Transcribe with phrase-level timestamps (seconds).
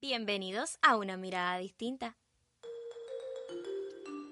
[0.00, 2.16] Bienvenidos a una mirada distinta.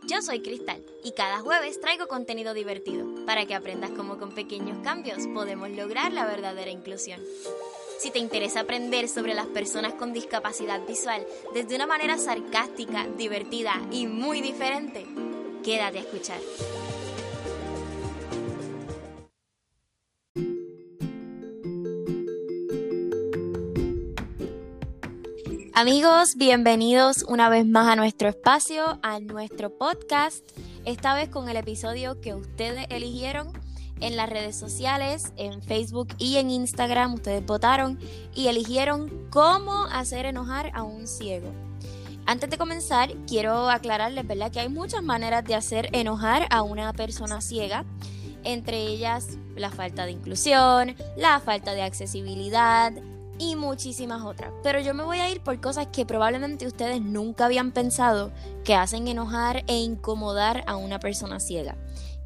[0.07, 4.79] Yo soy Cristal y cada jueves traigo contenido divertido para que aprendas cómo con pequeños
[4.85, 7.21] cambios podemos lograr la verdadera inclusión.
[7.99, 13.75] Si te interesa aprender sobre las personas con discapacidad visual desde una manera sarcástica, divertida
[13.91, 15.05] y muy diferente,
[15.65, 16.39] quédate a escuchar.
[25.79, 30.43] Amigos, bienvenidos una vez más a nuestro espacio, a nuestro podcast,
[30.87, 33.53] esta vez con el episodio que ustedes eligieron
[34.01, 37.13] en las redes sociales, en Facebook y en Instagram.
[37.13, 37.99] Ustedes votaron
[38.35, 41.53] y eligieron cómo hacer enojar a un ciego.
[42.25, 44.51] Antes de comenzar, quiero aclararles, ¿verdad?
[44.51, 47.85] Que hay muchas maneras de hacer enojar a una persona ciega,
[48.45, 52.95] entre ellas la falta de inclusión, la falta de accesibilidad,
[53.39, 54.53] y muchísimas otras.
[54.63, 58.33] Pero yo me voy a ir por cosas que probablemente ustedes nunca habían pensado
[58.65, 61.77] que hacen enojar e incomodar a una persona ciega.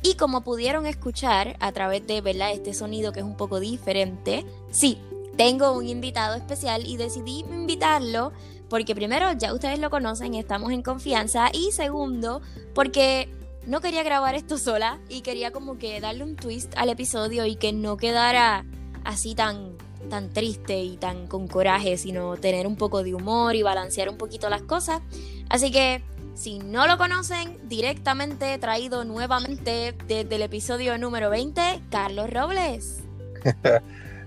[0.02, 2.52] Y como pudieron escuchar a través de ¿verdad?
[2.52, 4.98] este sonido que es un poco diferente, sí,
[5.36, 8.32] tengo un invitado especial y decidí invitarlo
[8.68, 12.40] porque primero ya ustedes lo conocen, estamos en confianza y segundo
[12.74, 13.28] porque
[13.66, 17.56] no quería grabar esto sola y quería como que darle un twist al episodio y
[17.56, 18.64] que no quedara
[19.04, 19.76] así tan
[20.08, 24.16] tan triste y tan con coraje, sino tener un poco de humor y balancear un
[24.16, 25.02] poquito las cosas.
[25.48, 26.02] Así que
[26.34, 33.00] si no lo conocen, directamente traído nuevamente desde el episodio número 20, Carlos Robles.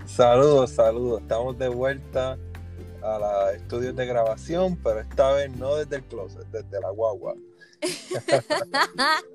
[0.06, 1.22] saludos, saludos.
[1.22, 2.38] Estamos de vuelta
[3.02, 7.34] a los estudios de grabación, pero esta vez no desde el closet, desde la guagua.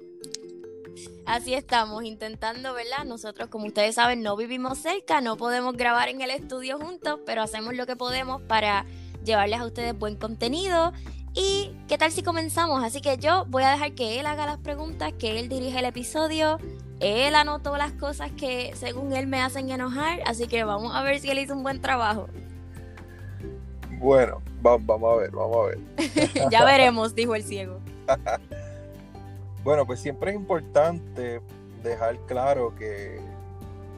[1.26, 3.06] Así estamos, intentando, ¿verdad?
[3.06, 7.44] Nosotros, como ustedes saben, no vivimos cerca, no podemos grabar en el estudio juntos, pero
[7.44, 8.86] hacemos lo que podemos para
[9.24, 10.92] llevarles a ustedes buen contenido.
[11.34, 12.84] ¿Y qué tal si comenzamos?
[12.84, 15.86] Así que yo voy a dejar que él haga las preguntas, que él dirija el
[15.86, 16.58] episodio.
[17.00, 21.20] Él anotó las cosas que según él me hacen enojar, así que vamos a ver
[21.20, 22.28] si él hizo un buen trabajo.
[24.00, 26.50] Bueno, vamos a ver, vamos a ver.
[26.52, 27.80] ya veremos, dijo el ciego.
[29.64, 31.42] Bueno, pues siempre es importante
[31.84, 33.20] dejar claro que,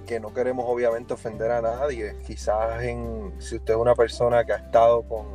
[0.08, 2.16] que, no queremos obviamente ofender a nadie.
[2.26, 5.26] Quizás en, si usted es una persona que ha estado con,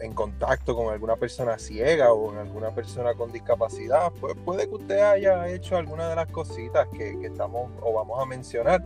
[0.00, 4.74] en contacto con alguna persona ciega o con alguna persona con discapacidad, pues puede que
[4.76, 8.82] usted haya hecho alguna de las cositas que, estamos o vamos a mencionar.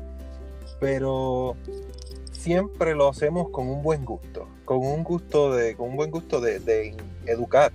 [0.80, 1.54] Pero
[2.32, 6.40] siempre lo hacemos con un buen gusto, con un gusto de, con un buen gusto
[6.40, 7.70] de educar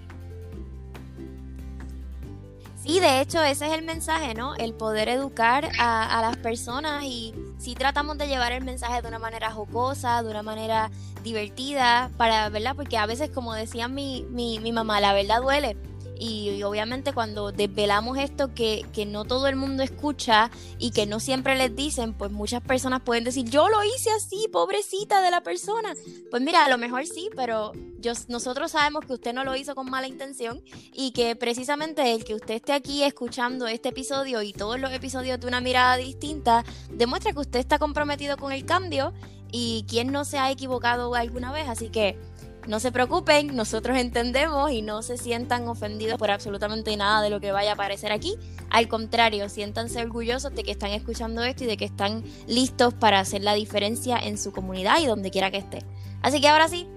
[2.88, 4.56] y de hecho ese es el mensaje, ¿no?
[4.56, 9.20] El poder educar a, las personas y si tratamos de llevar el mensaje de una
[9.20, 10.90] manera jocosa, de una manera
[11.22, 12.78] divertida, para, ¿verdad?
[12.78, 15.76] Porque a veces, como decía mi, mi, mi mamá, la verdad duele.
[16.20, 21.20] Y, obviamente cuando desvelamos esto que, que, no todo el mundo escucha y que no
[21.20, 25.42] siempre les dicen, pues muchas personas pueden decir, yo lo hice así, pobrecita de la
[25.42, 25.94] persona.
[26.30, 29.76] Pues mira, a lo mejor sí, pero yo, nosotros sabemos que usted no lo hizo
[29.76, 30.62] con mala intención
[30.94, 35.40] y que precisamente el que usted esté aquí escuchando este episodio y todos los episodios
[35.40, 39.14] de una mirada distinta demuestra que usted está comprometido con el cambio
[39.52, 41.68] y quien no se ha equivocado alguna vez.
[41.70, 42.20] Así que
[42.68, 47.40] no se preocupen, nosotros entendemos y no se sientan ofendidos por absolutamente nada de lo
[47.40, 48.36] que vaya a aparecer aquí.
[48.70, 53.20] Al contrario, siéntanse orgullosos de que están escuchando esto y de que están listos para
[53.20, 55.80] hacer la diferencia en su comunidad y donde quiera que esté.
[56.22, 56.88] Así que ahora sí,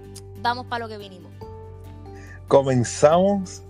[0.41, 1.31] vamos para lo que vinimos.
[2.47, 3.63] Comenzamos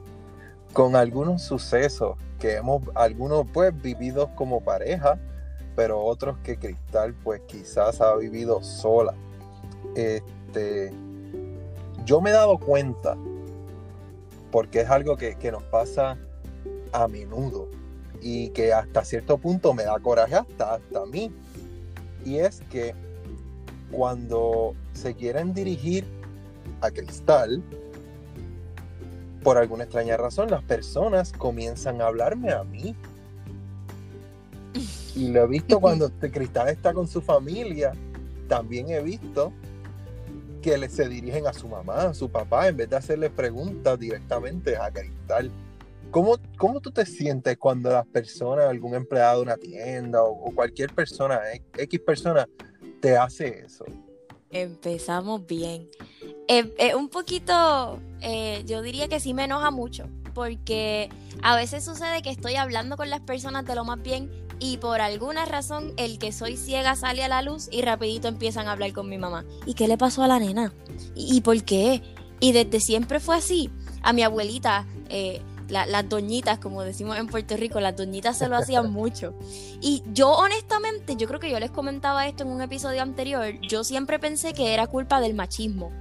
[0.74, 5.20] con algunos sucesos que hemos, algunos pues vividos como pareja,
[5.76, 9.14] pero otros que Cristal pues quizás ha vivido sola.
[9.96, 10.92] Este,
[12.06, 13.18] yo me he dado cuenta,
[14.52, 16.18] porque es algo que, nos pasa
[16.92, 17.70] a menudo
[18.22, 21.32] y que hasta cierto punto me da coraje hasta, hasta a mí.
[22.26, 22.94] Y es que
[23.92, 26.06] cuando se quieren dirigir
[26.82, 27.64] a Cristal,
[29.44, 32.96] por alguna extraña razón, las personas comienzan a hablarme a mí.
[35.16, 37.94] Y lo he visto cuando Cristal está con su familia.
[38.48, 39.52] También he visto
[40.62, 43.98] que le, se dirigen a su mamá, a su papá, en vez de hacerle preguntas
[44.00, 45.52] directamente a Cristal.
[46.12, 50.94] ¿Cómo, ¿Cómo tú te sientes cuando las personas, algún empleado de una tienda o, cualquier
[50.94, 51.40] persona,
[51.78, 52.48] X persona,
[53.00, 53.86] te hace eso?
[54.50, 55.90] Empezamos bien.
[56.48, 61.10] Eh, eh, un poquito, eh, yo diría que sí me enoja mucho, porque
[61.42, 64.30] a veces sucede que estoy hablando con las personas de lo más bien
[64.62, 68.68] y por alguna razón el que soy ciega sale a la luz y rapidito empiezan
[68.68, 69.44] a hablar con mi mamá.
[69.66, 70.72] ¿Y qué le pasó a la nena?
[71.16, 72.04] ¿Y, por qué?
[72.40, 73.72] Y desde siempre fue así.
[74.04, 78.56] A mi abuelita, eh, las doñitas, como decimos en Puerto Rico, las doñitas se lo
[78.56, 79.34] hacían mucho.
[79.82, 83.84] Y yo honestamente, yo creo que yo les comentaba esto en un episodio anterior, yo
[83.84, 85.92] siempre pensé que era culpa del machismo,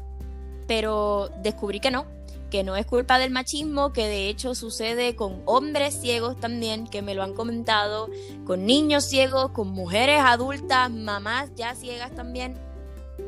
[0.66, 2.04] pero descubrí que no,
[2.50, 7.02] que no es culpa del machismo, que de hecho sucede con hombres ciegos también, que
[7.02, 8.08] me lo han comentado,
[8.44, 12.58] con niños ciegos, con mujeres adultas, mamás ya ciegas también.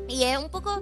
[0.07, 0.81] Y es un poco,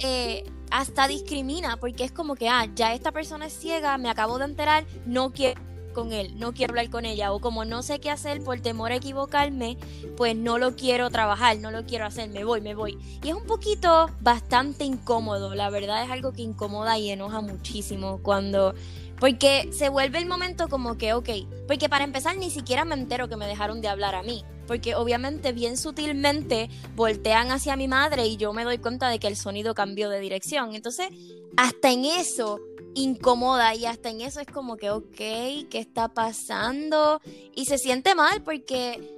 [0.00, 4.38] eh, hasta discrimina, porque es como que, ah, ya esta persona es ciega, me acabo
[4.38, 5.60] de enterar, no quiero
[5.96, 8.92] con él, no quiero hablar con ella, o como no sé qué hacer por temor
[8.92, 9.78] a equivocarme,
[10.14, 12.98] pues no lo quiero trabajar, no lo quiero hacer, me voy, me voy.
[13.24, 18.20] Y es un poquito bastante incómodo, la verdad es algo que incomoda y enoja muchísimo
[18.22, 18.74] cuando...
[19.18, 21.30] Porque se vuelve el momento como que, ok,
[21.66, 24.94] porque para empezar ni siquiera me entero que me dejaron de hablar a mí, porque
[24.94, 29.36] obviamente bien sutilmente voltean hacia mi madre y yo me doy cuenta de que el
[29.36, 30.74] sonido cambió de dirección.
[30.74, 31.08] Entonces,
[31.56, 32.60] hasta en eso
[32.96, 37.20] incomoda y hasta en eso es como que, ok, ¿qué está pasando?
[37.54, 39.16] Y se siente mal porque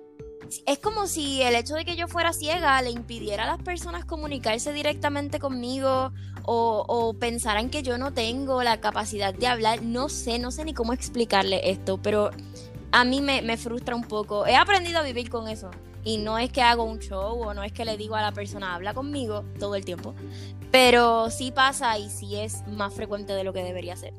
[0.66, 4.04] es como si el hecho de que yo fuera ciega le impidiera a las personas
[4.04, 6.12] comunicarse directamente conmigo
[6.44, 9.82] o, o, pensaran que yo no tengo la capacidad de hablar.
[9.82, 12.30] No sé, no sé ni cómo explicarle esto, pero
[12.90, 14.46] a mí me, me frustra un poco.
[14.46, 15.70] He aprendido a vivir con eso.
[16.04, 18.32] Y no es que hago un show o no es que le digo a la
[18.32, 20.14] persona, habla conmigo todo el tiempo.
[20.70, 24.12] Pero sí pasa y sí es más frecuente de lo que debería ser.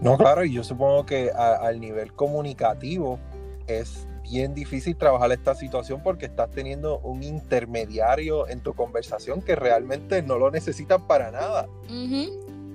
[0.00, 3.18] No, claro, y yo supongo que al nivel comunicativo
[3.66, 9.56] es bien difícil trabajar esta situación porque estás teniendo un intermediario en tu conversación que
[9.56, 11.68] realmente no lo necesitas para nada.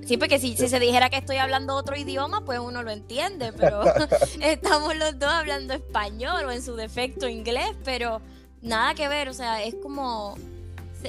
[0.05, 3.51] Sí, porque si, si, se dijera que estoy hablando otro idioma, pues uno lo entiende,
[3.53, 3.83] pero
[4.41, 8.21] estamos los dos hablando español o en su defecto inglés, pero
[8.61, 10.35] nada que ver, o sea, es como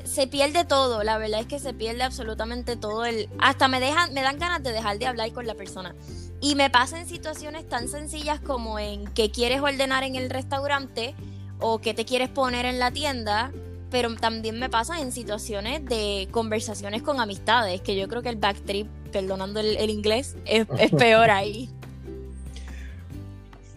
[0.05, 4.13] se, pierde todo, la verdad es que se pierde absolutamente todo el hasta me dejan
[4.13, 5.95] me dan ganas de dejar de hablar con la persona.
[6.41, 11.15] Y me pasa en situaciones tan sencillas como en que quieres ordenar en el restaurante
[11.61, 13.53] o que te quieres poner en la tienda,
[13.91, 18.37] pero también me pasa en situaciones de conversaciones con amistades, que yo creo que el
[18.37, 20.67] backtrip, perdonando el, inglés, es
[20.99, 21.71] peor ahí.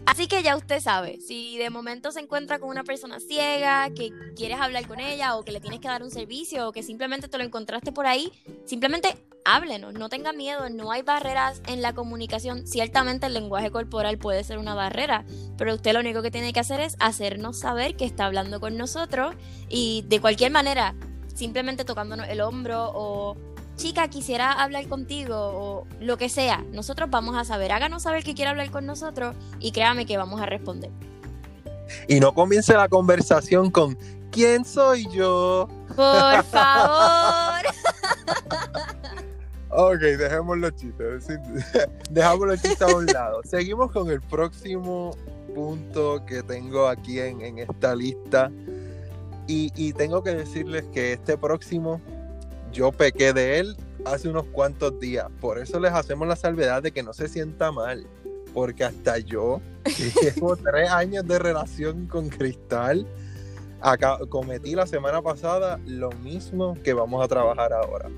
[0.09, 4.11] Así que ya usted sabe, si de momento se encuentra con una persona ciega, que
[4.35, 7.27] quieres hablar con ella o que le tienes que dar un servicio o que simplemente
[7.27, 8.31] te lo encontraste por ahí,
[8.65, 9.15] simplemente
[9.45, 12.65] háblenos, no tenga miedo, no hay barreras en la comunicación.
[12.65, 15.25] Ciertamente el lenguaje corporal puede ser una barrera,
[15.59, 18.77] pero usted lo único que tiene que hacer es hacernos saber que está hablando con
[18.77, 19.35] nosotros
[19.69, 20.95] y de cualquier manera,
[21.35, 23.37] simplemente tocándonos el hombro o
[23.79, 28.35] chica, quisiera hablar contigo o lo que sea, nosotros vamos a saber, háganos saber que
[28.35, 30.91] quiere hablar con nosotros y créame que vamos a responder.
[32.07, 33.97] Y no comience la conversación con
[34.31, 35.69] ¿quién soy yo?
[35.95, 37.65] Por favor.
[39.69, 41.27] ok, dejemos los chistes.
[42.11, 43.41] Dejamos los chistes a un lado.
[43.45, 45.15] Seguimos con el próximo
[45.55, 48.51] punto que tengo aquí en, esta lista.
[49.47, 52.01] Y, y tengo que decirles que este próximo
[52.71, 55.27] yo pequé de él hace unos cuantos días.
[55.39, 58.05] Por eso les hacemos la salvedad de que no se sienta mal.
[58.53, 63.05] Porque hasta yo, que llevo tres años de relación con Cristal,
[63.79, 68.09] acá, cometí la semana pasada lo mismo que vamos a trabajar ahora.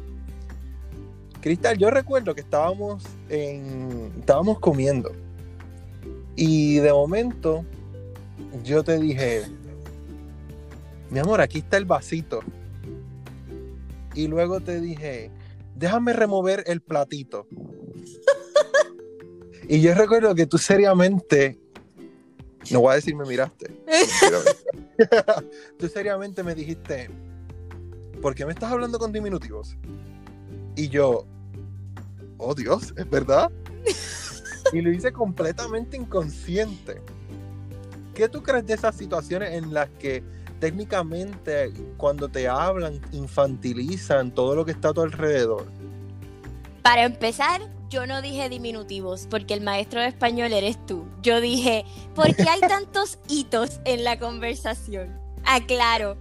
[1.42, 4.14] Cristal, yo recuerdo que estábamos en.
[4.20, 5.12] estábamos comiendo.
[6.36, 7.66] Y de momento
[8.64, 9.44] yo te dije,
[11.10, 12.42] mi amor, aquí está el vasito
[14.14, 15.32] y luego te dije,
[15.76, 17.48] déjame remover el platito.
[19.68, 21.60] y yo recuerdo que tú seriamente,
[22.72, 23.72] no voy a decir me miraste,
[25.78, 27.10] tú seriamente me dijiste,
[28.22, 29.78] ¿por qué me estás hablando con diminutivos?
[30.76, 31.26] Y yo,
[32.38, 33.52] oh Dios, ¿es verdad?
[34.74, 37.02] y lo hice completamente inconsciente.
[38.14, 40.24] ¿Qué tú crees de esas situaciones en las que
[40.62, 45.66] técnicamente cuando te hablan infantilizan todo lo que está a tu alrededor.
[46.84, 51.06] Para empezar, yo no dije diminutivos porque el maestro de español eres tú.
[51.24, 51.84] Yo dije,
[52.16, 55.20] ¿por qué hay tantos hitos en la conversación?
[55.44, 56.16] Aclaro.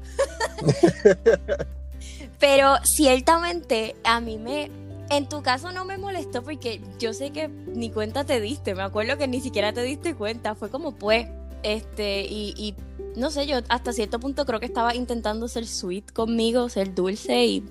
[2.41, 4.71] Pero ciertamente a mí me...
[5.11, 8.75] En tu caso no me molestó porque yo sé que ni cuenta te diste.
[8.75, 10.55] Me acuerdo que ni siquiera te diste cuenta.
[10.55, 11.27] Fue como pues.
[11.63, 12.75] Este, y, y
[13.17, 17.45] no sé, yo hasta cierto punto creo que estaba intentando ser sweet conmigo, ser dulce
[17.45, 17.65] y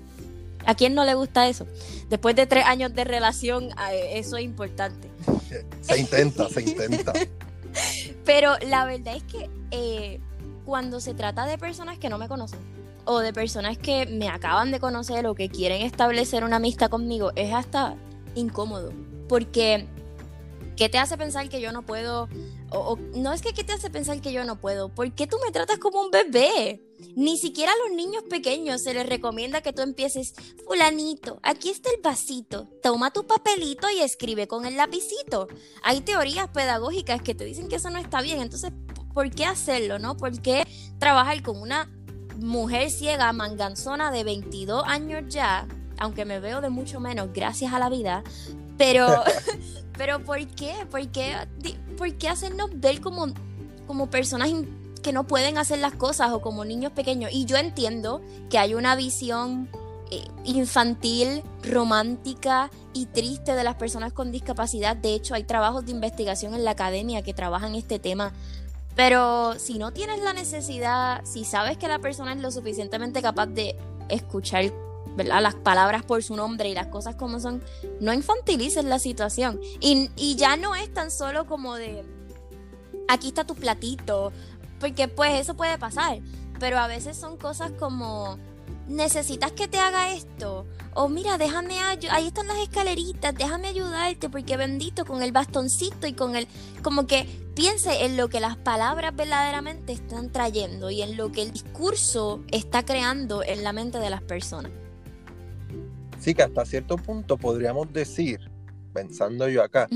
[0.66, 1.66] ¿a quién no le gusta eso?
[2.08, 3.70] Después de tres años de relación,
[4.10, 5.08] eso es importante.
[5.80, 7.12] Se intenta, se intenta.
[8.24, 10.20] Pero la verdad es que eh,
[10.64, 12.60] cuando se trata de personas que no me conocen
[13.04, 17.32] o de personas que me acaban de conocer o que quieren establecer una amistad conmigo,
[17.34, 17.96] es hasta
[18.36, 18.92] incómodo.
[19.28, 19.86] Porque,
[20.76, 22.28] ¿qué te hace pensar que yo no puedo?
[23.14, 24.88] No es que ¿qué te hace pensar que yo no puedo?
[24.88, 26.80] ¿Por qué tú me tratas como un bebé?
[27.16, 30.34] Ni siquiera a los niños pequeños se les recomienda que tú empieces,
[30.66, 35.48] fulanito, aquí está el vasito, toma tu papelito y escribe con el lapicito.
[35.82, 38.72] Hay teorías pedagógicas que te dicen que eso no está bien, entonces,
[39.12, 40.16] ¿por qué hacerlo, no?
[40.16, 40.64] ¿Por qué
[40.98, 41.90] trabajar con una
[42.36, 45.66] mujer ciega manganzona de 22 años ya,
[45.98, 48.22] aunque me veo de mucho menos, gracias a la vida,
[48.80, 49.06] pero,
[49.98, 50.72] pero ¿por qué?
[50.90, 51.36] ¿Por qué,
[51.98, 53.26] por qué hacernos ver como,
[53.86, 54.48] como personas
[55.02, 57.30] que no pueden hacer las cosas o como niños pequeños?
[57.32, 59.68] Y yo entiendo que hay una visión
[60.10, 64.96] eh, infantil, romántica y triste de las personas con discapacidad.
[64.96, 68.32] De hecho, hay trabajos de investigación en la academia que trabajan este tema
[68.96, 73.46] pero si no tienes la necesidad, si sabes que la persona es lo suficientemente capaz
[73.46, 73.76] de
[74.10, 74.64] escuchar
[75.24, 77.62] las palabras por su nombre y las cosas como son,
[78.00, 79.60] no infantilices la situación.
[79.80, 82.04] Y, y ya no es tan solo como de,
[83.08, 84.32] aquí está tu platito,
[84.78, 86.20] porque pues eso puede pasar.
[86.58, 88.38] Pero a veces son cosas como,
[88.90, 90.66] necesitas que te haga esto.
[90.94, 96.12] O mira, déjame, ahí están las escaleritas, déjame ayudarte porque bendito con el bastoncito y
[96.12, 96.48] con el,
[96.82, 97.24] como que
[97.54, 102.42] piense en lo que las palabras verdaderamente están trayendo y en lo que el discurso
[102.50, 104.72] está creando en la mente de las personas.
[106.20, 108.40] Sí, que hasta cierto punto podríamos decir,
[108.92, 109.88] pensando yo acá,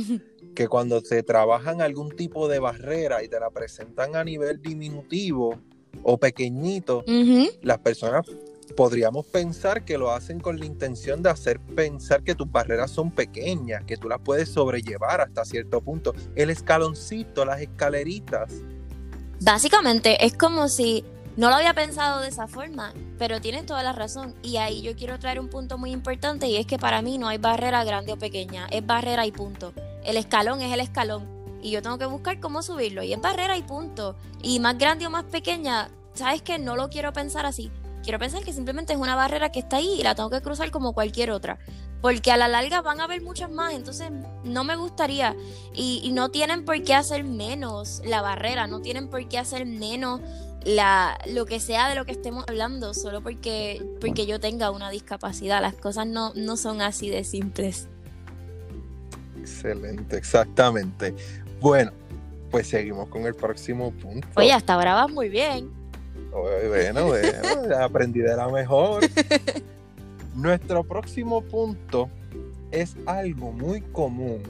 [0.55, 5.61] que cuando se trabajan algún tipo de barrera y te la presentan a nivel diminutivo
[6.03, 7.05] o pequeñito,
[7.63, 8.27] las personas
[8.75, 13.11] podríamos pensar que lo hacen con la intención de hacer pensar que tus barreras son
[13.11, 16.15] pequeñas, que tú las puedes sobrellevar hasta cierto punto.
[16.35, 18.51] El escaloncito, las escaleritas.
[19.41, 21.05] Básicamente es como si
[21.37, 24.35] no lo había pensado de esa forma, pero tienes toda la razón.
[24.43, 27.29] Y ahí yo quiero traer un punto muy importante y es que para mí no
[27.29, 29.73] hay barrera grande o pequeña, es barrera y punto.
[30.05, 31.29] El escalón es el escalón
[31.63, 34.17] y yo tengo que buscar cómo subirlo y es barrera y punto.
[34.43, 37.71] Y más grande o más pequeña, sabes que no lo quiero pensar así
[38.05, 40.71] quiero pensar que simplemente es una barrera que está ahí y la tengo que cruzar
[40.71, 41.59] como cualquier otra.
[42.01, 44.11] Porque a la larga van a haber muchas más, entonces
[44.45, 45.35] no me gustaría.
[45.73, 50.21] Y, no tienen por qué hacer menos la barrera, no tienen por qué hacer menos
[50.65, 54.91] la, lo que sea de lo que estemos hablando, solo porque, porque yo tenga una
[54.91, 55.61] discapacidad.
[55.61, 57.89] Las cosas no, no son así de simples.
[59.39, 61.15] Excelente, exactamente.
[61.61, 61.93] Bueno,
[62.51, 64.27] pues seguimos con el próximo punto.
[64.37, 65.71] Oye, hasta ahora vas muy bien.
[66.31, 69.05] Bueno, bueno, aprendí de la mejor.
[70.35, 72.09] Nuestro próximo punto
[72.73, 74.43] es algo muy común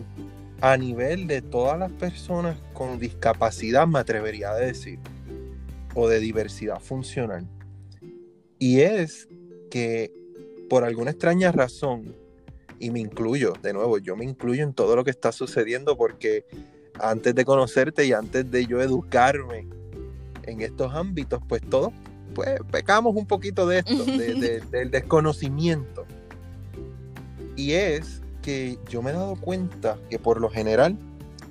[0.61, 4.99] a nivel de todas las personas con discapacidad, me atrevería a decir,
[5.95, 7.49] o de diversidad funcional.
[8.59, 9.29] Y es
[9.71, 10.13] que
[10.69, 12.15] por alguna extraña razón,
[12.79, 16.45] y me incluyo, de nuevo, yo me incluyo en todo lo que está sucediendo porque
[16.99, 19.67] antes de conocerte y antes de yo educarme
[20.43, 21.93] en estos ámbitos, pues todos
[22.35, 24.05] pues, pecamos un poquito de esto,
[24.71, 26.05] del desconocimiento.
[27.57, 30.99] Y es que yo me he dado cuenta que por lo general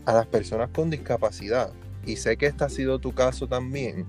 [0.06, 1.72] a las personas con discapacidad,
[2.06, 4.06] y sé que este ha sido tu caso también,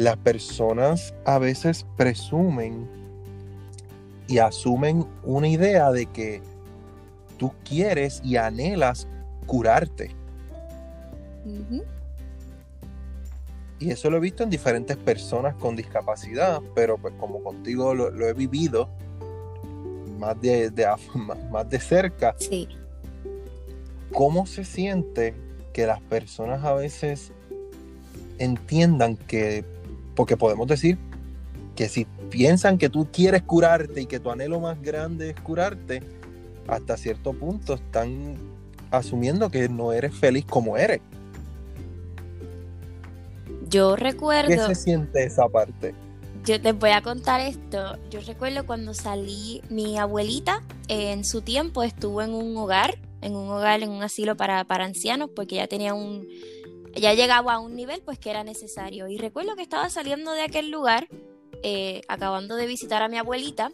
[0.00, 2.88] las personas a veces presumen
[4.28, 6.40] y asumen una idea de que
[7.36, 9.06] tú quieres y anhelas
[9.44, 10.12] curarte.
[13.78, 18.26] Y eso lo he visto en diferentes personas con discapacidad, pero pues como contigo lo,
[18.26, 18.88] he vivido
[20.18, 20.72] más de,
[21.50, 22.34] más de cerca.
[22.38, 22.68] Sí.
[24.12, 25.34] ¿Cómo se siente
[25.74, 27.32] que las personas a veces
[28.38, 29.62] entiendan que,
[30.20, 30.98] porque podemos decir
[31.74, 36.02] que si piensan que tú quieres curarte y que tu anhelo más grande es curarte,
[36.68, 38.36] hasta cierto punto están
[38.90, 41.00] asumiendo que no eres feliz como eres.
[43.70, 44.50] Yo recuerdo.
[44.50, 45.94] ¿Qué se siente esa parte?
[46.44, 47.96] Yo te voy a contar esto.
[48.10, 53.48] Yo recuerdo cuando salí, mi abuelita en su tiempo estuvo en un hogar, en un
[53.48, 56.28] hogar, en un asilo para, para ancianos, porque ya tenía un.
[56.94, 59.08] Ya llegaba a un nivel pues que era necesario.
[59.08, 61.08] Y recuerdo que estaba saliendo de aquel lugar,
[61.62, 63.70] eh, acabando de visitar a mi abuelita,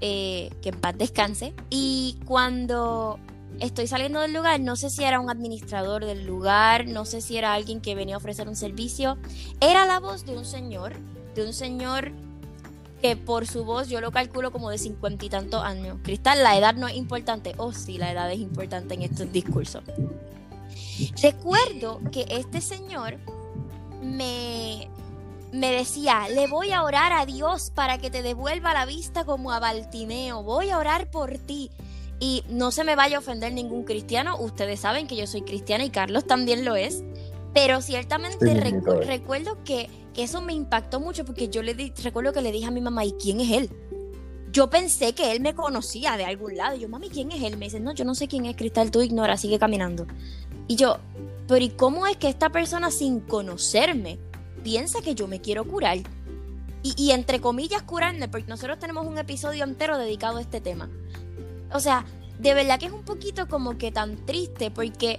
[0.00, 1.54] eh, que en paz descanse.
[1.70, 3.18] Y cuando
[3.60, 7.36] estoy saliendo del lugar, no sé si era un administrador del lugar, no sé si
[7.36, 9.18] era alguien que venía a ofrecer un servicio,
[9.60, 10.94] era la voz de un señor,
[11.34, 12.12] de un señor
[13.02, 15.98] que por su voz yo lo calculo como de cincuenta y tantos años.
[16.02, 17.54] Cristal, la edad no es importante.
[17.56, 19.82] Oh, sí, la edad es importante en estos discursos.
[21.22, 23.18] Recuerdo que este señor
[24.02, 24.88] me,
[25.52, 29.52] me decía, le voy a orar a Dios para que te devuelva la vista como
[29.52, 31.70] a Baltimeo, voy a orar por ti.
[32.20, 35.84] Y no se me vaya a ofender ningún cristiano, ustedes saben que yo soy cristiana
[35.84, 37.04] y Carlos también lo es,
[37.54, 38.54] pero ciertamente
[39.06, 42.72] recuerdo que, eso me impactó mucho porque yo le di, recuerdo que le dije a
[42.72, 43.70] mi mamá, ¿y quién es él?
[44.50, 46.76] Yo pensé que él me conocía de algún lado.
[46.76, 47.56] Y yo, mami, ¿quién es él?
[47.56, 50.08] Me dice, no, yo no sé quién es Cristal, tú ignora, sigue caminando.
[50.68, 50.98] Y yo,
[51.48, 54.18] pero ¿y cómo es que esta persona sin conocerme
[54.62, 55.98] piensa que yo me quiero curar?
[56.82, 60.88] Y, y entre comillas curarme, porque nosotros tenemos un episodio entero dedicado a este tema.
[61.72, 62.04] O sea,
[62.38, 65.18] de verdad que es un poquito como que tan triste porque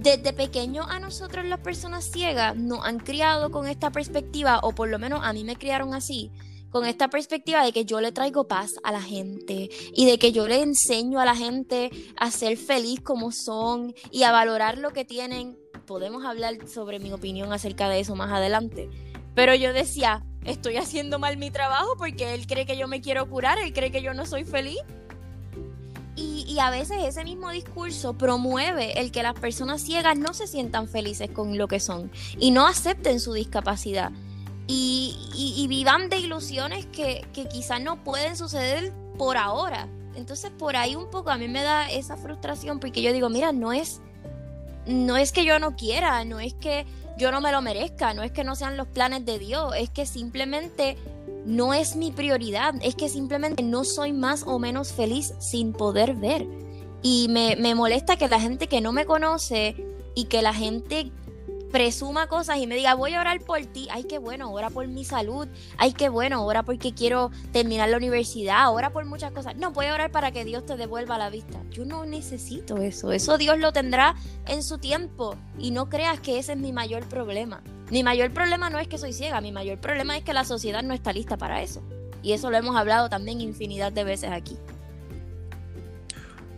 [0.00, 4.88] desde pequeño a nosotros las personas ciegas nos han criado con esta perspectiva, o por
[4.88, 6.30] lo menos a mí me criaron así,
[6.76, 10.30] con esta perspectiva de que yo le traigo paz a la gente y de que
[10.30, 14.92] yo le enseño a la gente a ser feliz como son y a valorar lo
[14.92, 15.56] que tienen.
[15.86, 18.90] Podemos hablar sobre mi opinión acerca de eso más adelante.
[19.34, 23.26] Pero yo decía, estoy haciendo mal mi trabajo porque él cree que yo me quiero
[23.30, 24.76] curar, él cree que yo no soy feliz.
[26.14, 30.88] Y, a veces ese mismo discurso promueve el que las personas ciegas no se sientan
[30.88, 34.12] felices con lo que son y no acepten su discapacidad.
[34.68, 39.88] Y, vivan de ilusiones que, que quizás no pueden suceder por ahora.
[40.16, 43.52] Entonces por ahí un poco a mí me da esa frustración porque yo digo, mira,
[43.52, 44.00] no es,
[44.86, 46.86] no es que yo no quiera, no es que
[47.18, 49.90] yo no me lo merezca, no es que no sean los planes de Dios, es
[49.90, 50.96] que simplemente
[51.44, 56.14] no es mi prioridad, es que simplemente no soy más o menos feliz sin poder
[56.14, 56.46] ver.
[57.02, 59.76] Y me, me molesta que la gente que no me conoce
[60.14, 61.12] y que la gente
[61.76, 63.86] presuma cosas y me diga, voy a orar por ti.
[63.90, 65.46] Ay, qué bueno, ora por mi salud.
[65.76, 68.72] Ay, qué bueno, ora porque quiero terminar la universidad.
[68.72, 69.56] Ora por muchas cosas.
[69.56, 71.60] No, voy a orar para que Dios te devuelva la vista.
[71.70, 73.12] Yo no necesito eso.
[73.12, 74.14] Eso Dios lo tendrá
[74.46, 75.36] en su tiempo.
[75.58, 77.62] Y no creas que ese es mi mayor problema.
[77.90, 79.42] Mi mayor problema no es que soy ciega.
[79.42, 81.82] Mi mayor problema es que la sociedad no está lista para eso.
[82.22, 84.56] Y eso lo hemos hablado también infinidad de veces aquí.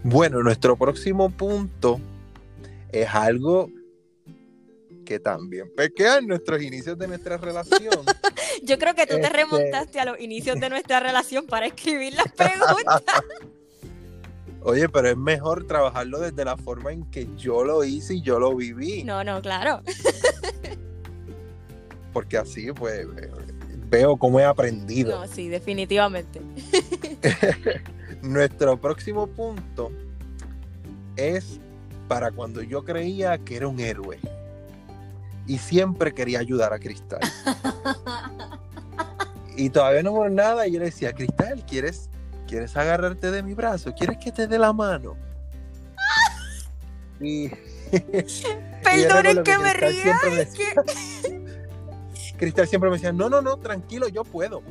[0.04, 1.98] Bueno, nuestro próximo punto
[2.92, 3.68] es algo
[5.08, 7.94] que también pequean nuestros inicios de nuestra relación.
[8.62, 12.12] Yo creo que tú te este remontaste a los inicios de nuestra relación para escribir
[12.12, 13.02] las preguntas.
[14.62, 18.38] Oye, pero es mejor trabajarlo desde la forma en que yo lo hice y yo
[18.38, 19.02] lo viví.
[19.02, 19.80] No, no, claro.
[22.12, 23.06] Porque así, pues,
[23.88, 25.20] veo cómo he aprendido.
[25.20, 26.42] No, sí, definitivamente.
[28.20, 29.90] Nuestro próximo punto
[31.16, 31.60] es
[32.08, 34.18] para cuando yo creía que era un héroe
[35.48, 37.20] y siempre quería ayudar a Cristal.
[39.56, 42.10] y todavía no por nada, y yo le decía, Cristal, ¿quieres,
[42.46, 43.94] ¿quieres agarrarte de mi brazo?
[43.94, 45.16] ¿Quieres que te dé la mano?
[47.20, 47.48] y...
[48.84, 50.20] Perdonen que, me ría.
[52.36, 54.62] Cristal siempre me decía, no, no, no, tranquilo, yo puedo.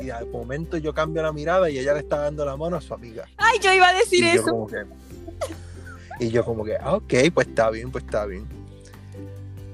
[0.00, 2.80] Y al momento yo cambio la mirada y ella le está dando la mano a
[2.80, 3.26] su amiga.
[3.36, 4.68] Ay, yo iba a decir eso.
[6.20, 8.59] y yo como que, ah, ok, pues está bien, pues está bien.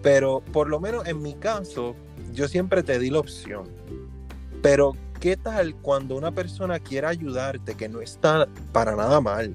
[0.07, 1.97] Pero por lo menos en mi caso,
[2.33, 3.65] yo siempre te di la opción.
[4.63, 9.53] Pero, ¿qué tal cuando una persona quiere ayudarte, que no está para nada mal?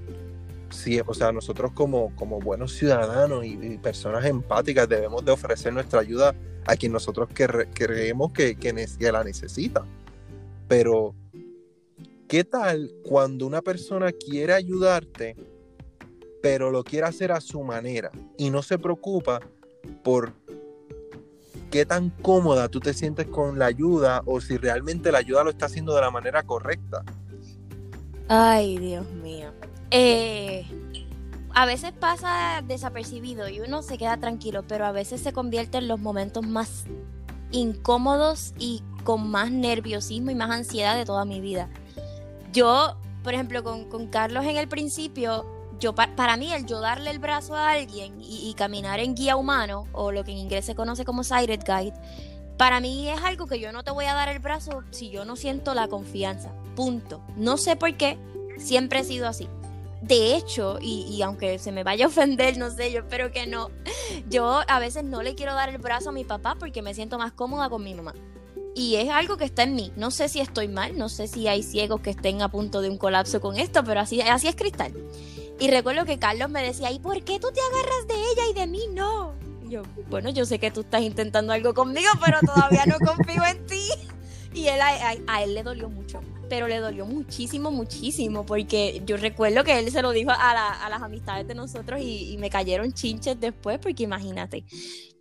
[0.70, 6.02] Sí, o sea, nosotros como, como buenos ciudadanos y, personas empáticas debemos de ofrecer nuestra
[6.02, 6.36] ayuda
[6.66, 7.30] a quien nosotros
[7.74, 9.86] creemos que, que, que la necesita.
[10.68, 11.16] Pero,
[12.28, 15.34] ¿qué tal cuando una persona quiere ayudarte,
[16.42, 19.40] pero lo quiere hacer a su manera y no se preocupa
[20.04, 20.34] por
[21.72, 25.50] qué tan cómoda tú te sientes con la ayuda o si realmente la ayuda lo
[25.50, 27.04] está haciendo de la manera correcta.
[28.28, 29.52] Ay, Dios mío.
[29.90, 30.66] Eh,
[31.54, 35.88] a veces pasa desapercibido y uno se queda tranquilo, pero a veces se convierte en
[35.88, 36.86] los momentos más
[37.52, 41.70] incómodos y con más nerviosismo y más ansiedad de toda mi vida.
[42.54, 45.46] Yo, por ejemplo, con, con Carlos en el principio,
[45.82, 49.88] yo para mí el yo darle el brazo a alguien y, caminar en guía humano
[49.92, 51.94] o lo que en inglés se conoce como sighted guide
[52.58, 55.26] para mí es algo que yo no te voy a dar el brazo si yo
[55.26, 58.18] no siento la confianza punto no sé por qué
[58.58, 59.50] siempre he sido así
[60.02, 63.46] de hecho, y, y, aunque se me vaya a ofender, no sé, yo espero que
[63.46, 63.70] no,
[64.30, 67.20] yo a veces no le quiero dar el brazo a mi papá porque me siento
[67.20, 68.16] más cómoda con mi mamá.
[68.74, 69.92] Y es algo que está en mí.
[69.96, 72.90] No sé si estoy mal, no sé si hay ciegos que estén a punto de
[72.90, 74.94] un colapso con esto, pero así, así es cristal.
[75.62, 78.54] Y recuerdo que Carlos me decía, ¿y por qué tú te agarras de ella y
[78.56, 79.36] de mí no?
[79.64, 83.46] Y yo, bueno, yo sé que tú estás intentando algo conmigo, pero todavía no confío
[83.46, 83.82] en ti.
[84.54, 86.20] Y él, a, él le dolió mucho,
[86.50, 91.02] pero le dolió muchísimo, muchísimo, porque yo recuerdo que él se lo dijo a, las
[91.02, 94.66] amistades de nosotros y, y, me cayeron chinches después, porque imagínate.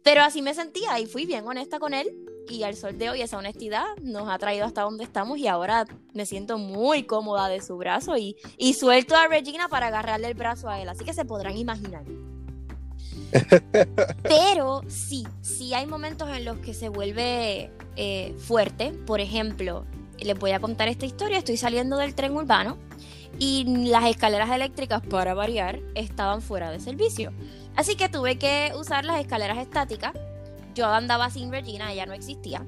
[0.02, 2.08] Pero así me sentía y fui bien honesta con él
[2.48, 5.86] y al sol de hoy esa honestidad nos ha traído hasta donde estamos y ahora
[6.14, 10.34] me siento muy cómoda de su brazo y, y suelto a Regina para agarrarle el
[10.34, 12.04] brazo a él, así que se podrán imaginar.
[14.22, 18.92] Pero sí, sí hay momentos en los que se vuelve eh, fuerte.
[19.06, 19.84] Por ejemplo,
[20.18, 21.38] les voy a contar esta historia.
[21.38, 22.76] Estoy saliendo del tren urbano
[23.38, 27.32] y las escaleras eléctricas, para variar, estaban fuera de servicio.
[27.76, 30.12] Así que tuve que usar las escaleras estáticas.
[30.74, 32.66] Yo andaba sin Regina, ella no existía.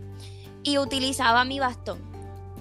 [0.63, 2.01] Y utilizaba mi bastón.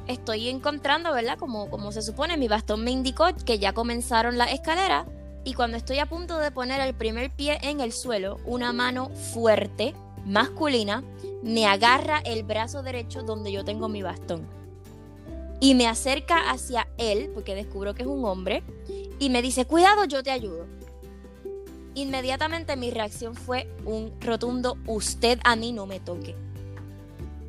[0.08, 1.38] Estoy encontrando, ¿verdad?
[1.38, 5.06] Como, como se supone, mi bastón me indicó que ya comenzaron las escaleras
[5.44, 9.10] y cuando estoy a punto de poner el primer pie en el suelo, una mano
[9.10, 11.04] fuerte, masculina,
[11.42, 14.48] me agarra el brazo derecho donde yo tengo mi bastón.
[15.60, 18.64] Y me acerca hacia él, porque descubro que es un hombre,
[19.20, 20.68] y me dice, cuidado, yo te ayudo.
[21.94, 26.36] Inmediatamente mi reacción fue un rotundo, usted a mí no me toque.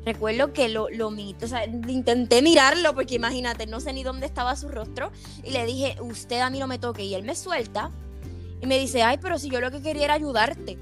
[0.05, 4.55] Recuerdo que lo, lo o sea, intenté mirarlo porque imagínate, no sé ni dónde estaba
[4.57, 5.11] su rostro
[5.43, 7.89] y le dije, usted a mí no me toque y él me suelta
[8.61, 10.77] y me dice, ay, pero si yo lo que quería era ayudarte,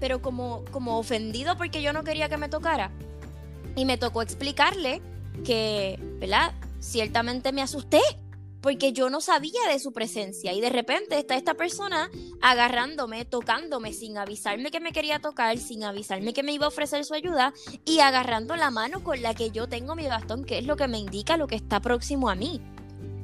[0.00, 2.90] pero como, como ofendido porque yo no quería que me tocara.
[3.76, 5.02] Y me tocó explicarle
[5.44, 6.52] que, ¿verdad?
[6.80, 8.00] Ciertamente me asusté
[8.64, 13.92] porque yo no sabía de su presencia y de repente está esta persona agarrándome, tocándome
[13.92, 17.52] sin avisarme que me quería tocar, sin avisarme que me iba a ofrecer su ayuda
[17.84, 20.88] y agarrando la mano con la que yo tengo mi bastón, que es lo que
[20.88, 22.62] me indica lo que está próximo a mí.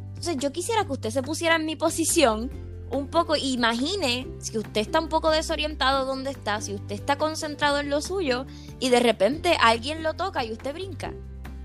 [0.09, 2.51] Entonces yo quisiera que usted se pusiera en mi posición
[2.91, 7.79] un poco, imagine si usted está un poco desorientado donde está, si usted está concentrado
[7.79, 8.45] en lo suyo
[8.79, 11.15] y de repente alguien lo toca y usted brinca.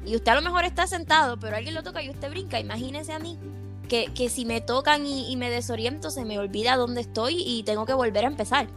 [0.06, 2.58] Y usted a lo mejor está sentado, pero alguien lo toca y usted brinca.
[2.58, 3.38] Imagínese a mí
[3.88, 7.93] que, si me tocan y, me desoriento se me olvida dónde estoy y tengo que
[7.93, 8.67] volver a empezar.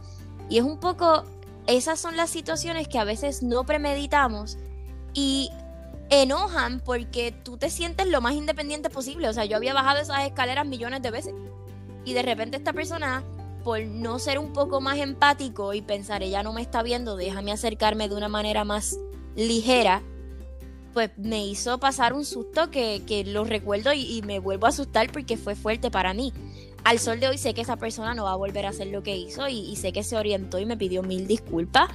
[0.49, 1.23] Y es un poco,
[1.67, 4.57] esas son las situaciones que a veces no premeditamos
[5.13, 5.49] y
[6.09, 9.29] enojan porque tú te sientes lo más independiente posible.
[9.29, 11.33] O sea, yo había bajado esas escaleras millones de veces
[12.05, 13.23] y de repente esta persona,
[13.63, 17.51] por no ser un poco más empático y pensar, ella no me está viendo, déjame
[17.51, 18.97] acercarme de una manera más
[19.35, 20.01] ligera,
[20.99, 25.37] pues me hizo pasar un susto que, lo recuerdo y, me vuelvo a asustar porque
[25.37, 26.33] fue fuerte para mí.
[26.83, 29.01] Al sol de hoy sé que esa persona no va a volver a hacer lo
[29.01, 31.89] que hizo y, sé que se orientó y me pidió mil disculpas.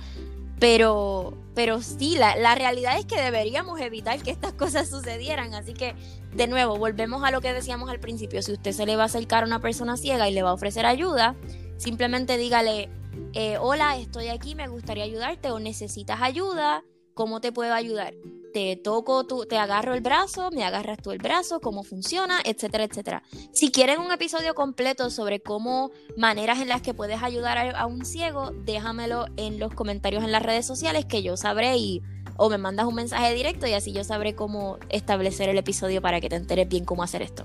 [0.59, 5.53] Pero, pero sí, la, la, realidad es que deberíamos evitar que estas cosas sucedieran.
[5.53, 5.95] Así que,
[6.35, 8.40] de nuevo, volvemos a lo que decíamos al principio.
[8.40, 10.55] Si usted se le va a acercar a una persona ciega y le va a
[10.55, 11.37] ofrecer ayuda,
[11.77, 12.88] simplemente dígale,
[13.35, 18.14] eh, hola, estoy aquí, me gustaría ayudarte o necesitas ayuda, ¿cómo te puedo ayudar?
[18.55, 22.85] Te toco, tú, te agarro el brazo, me agarras tú el brazo, cómo funciona, etcétera,
[22.85, 23.25] etcétera.
[23.53, 28.05] Si quieren un episodio completo sobre cómo maneras en las que puedes ayudar a, un
[28.05, 32.01] ciego, déjamelo en los comentarios en las redes sociales que yo sabré y
[32.37, 36.21] o me mandas un mensaje directo y así yo sabré cómo establecer el episodio para
[36.21, 37.45] que te enteres bien cómo hacer esto.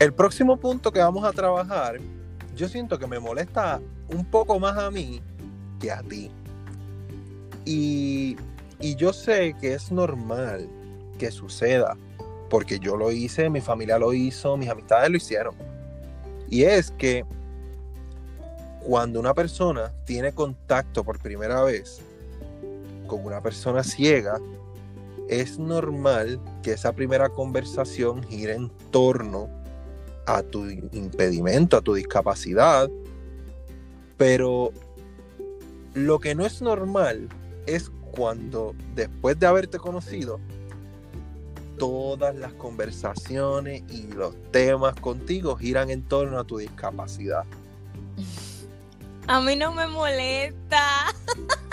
[0.00, 2.00] El próximo punto que vamos a trabajar,
[2.56, 5.22] yo siento que me molesta un poco más a mí
[5.78, 6.28] que a ti.
[7.64, 8.36] Y
[8.80, 10.68] y yo sé que es normal
[11.18, 11.96] que suceda,
[12.48, 15.54] porque yo lo hice, mi familia lo hizo, mis amistades lo hicieron.
[16.48, 17.24] Y es que
[18.80, 22.00] cuando una persona tiene contacto por primera vez
[23.06, 24.38] con una persona ciega,
[25.28, 29.48] es normal que esa primera conversación gire en torno
[30.26, 32.88] a tu impedimento, a tu discapacidad,
[34.16, 34.72] pero
[35.94, 37.28] lo que no es normal
[37.66, 40.40] es cuando después de haberte conocido,
[41.78, 47.44] todas las conversaciones y los temas contigo giran en torno a tu discapacidad.
[49.28, 51.14] A mí no me molesta.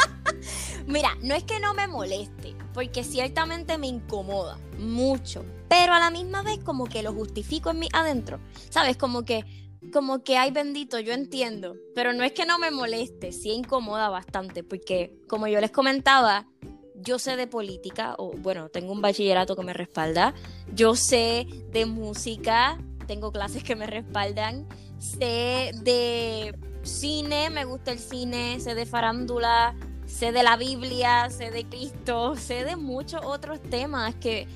[0.87, 6.11] Mira, no es que no me moleste, porque ciertamente me incomoda mucho, pero a la
[6.11, 8.39] misma vez como que lo justifico en mí adentro.
[8.69, 8.97] ¿Sabes?
[8.97, 13.31] Como que como que, ay bendito, yo entiendo, pero no es que no me moleste,
[13.31, 16.47] sí incomoda bastante, porque como yo les comentaba,
[16.95, 20.33] yo sé de política, o bueno, tengo un bachillerato que me respalda,
[20.73, 24.67] yo sé de música, tengo clases que me respaldan,
[24.97, 31.51] sé de cine, me gusta el cine, sé de farándula, sé de la Biblia, sé
[31.51, 34.47] de Cristo, sé de muchos otros temas que,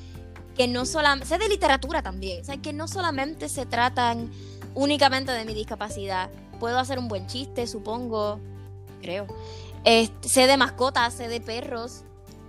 [0.55, 4.31] que no solamente, sé de literatura también, o sea, que no solamente se tratan
[4.75, 6.29] únicamente de mi discapacidad.
[6.59, 8.39] Puedo hacer un buen chiste, supongo,
[9.01, 9.27] creo.
[10.21, 12.03] sé de mascotas, sé de perros,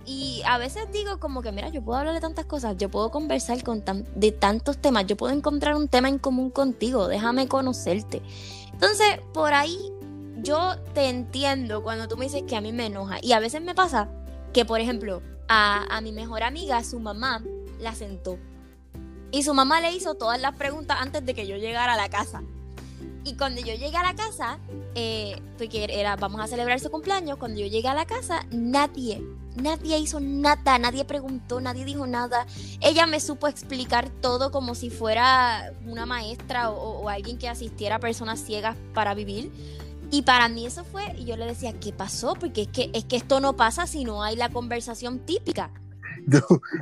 [0.05, 3.11] y a veces digo como que, mira, yo puedo hablar de tantas cosas, yo puedo
[3.11, 3.83] conversar con
[4.15, 8.21] de tantos temas, yo puedo encontrar un tema en común contigo, déjame conocerte.
[8.73, 9.77] Entonces, por ahí
[10.37, 13.19] yo te entiendo cuando tú me dices que a mí me enoja.
[13.21, 14.09] Y a veces me pasa
[14.53, 17.43] que, por ejemplo, a, a mi mejor amiga, su mamá,
[17.79, 18.37] la sentó.
[19.31, 22.09] Y su mamá le hizo todas las preguntas antes de que yo llegara a la
[22.09, 22.41] casa.
[23.23, 24.57] Y cuando yo llegué a la casa,
[24.95, 29.21] eh, porque era, vamos a celebrar su cumpleaños, cuando yo llegué a la casa, nadie,
[29.55, 32.47] nadie hizo nada, nadie preguntó, nadie dijo nada.
[32.79, 37.99] Ella me supo explicar todo como si fuera una maestra o, alguien que asistiera a
[37.99, 39.51] personas ciegas para vivir.
[40.09, 42.33] Y para mí eso fue, y yo le decía, ¿qué pasó?
[42.33, 45.69] Porque es que, es que esto no pasa si no hay la conversación típica.